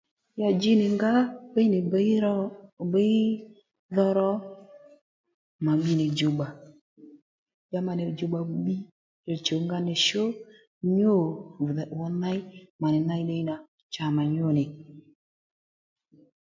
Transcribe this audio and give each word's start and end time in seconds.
Ya 0.41 0.49
dji 0.55 0.71
nì 0.79 0.87
ngǎ 0.95 1.11
bíy 1.53 1.67
ní 1.73 1.79
bíy 1.91 2.15
bǐy 2.91 3.09
dho 3.95 4.07
ro 4.17 4.31
mà 5.65 5.71
bbi 5.77 5.91
nì 5.99 6.05
djùwbbà 6.11 6.47
ya 7.71 7.79
mà 7.85 7.91
nì 7.97 8.03
djùwbbà 8.09 8.39
bbǐy 8.47 8.79
mà 9.25 9.33
chùw 9.45 9.59
nga 9.65 9.77
nì 9.85 9.93
shú 10.05 10.21
nyû 10.95 11.13
rà 11.75 11.83
'wò 11.95 12.05
ney 12.21 12.39
mà 12.81 12.87
nì 12.93 12.99
ney 13.09 13.21
ddiy 13.23 13.43
nà 13.49 13.55
cha 13.93 14.05
mà 14.15 14.23
nyu 14.33 14.47
nì 14.57 14.65